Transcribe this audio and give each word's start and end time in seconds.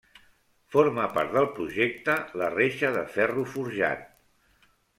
Forma 0.75 1.03
part 1.17 1.35
del 1.35 1.49
projecte 1.59 2.15
la 2.43 2.49
reixa 2.55 2.91
de 2.99 3.07
ferro 3.19 3.47
forjat. 3.57 4.05